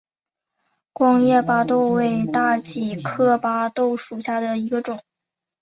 [0.93, 4.99] 光叶巴豆为大戟科巴豆属下的一个种。